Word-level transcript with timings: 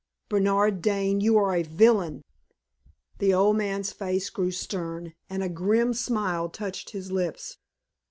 Bernard 0.29 0.81
Dane, 0.81 1.21
you 1.21 1.37
are 1.37 1.53
a 1.55 1.61
villain!" 1.61 2.23
The 3.19 3.35
old 3.35 3.55
man's 3.57 3.91
face 3.91 4.31
grew 4.31 4.49
stern, 4.49 5.13
and 5.29 5.43
a 5.43 5.47
grim 5.47 5.93
smile 5.93 6.49
touched 6.49 6.89
his 6.89 7.11
lips. 7.11 7.59